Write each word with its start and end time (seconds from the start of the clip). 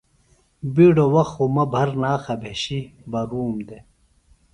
بِیڈوۡ 0.73 1.11
وخت 1.15 1.31
خوۡ 1.35 1.49
مہ 1.55 1.63
بھرناخہ 1.73 2.35
بھیشیۡ 2.41 2.85
بہ 3.11 3.21
روم 3.31 3.55
دےۡ 3.67 3.83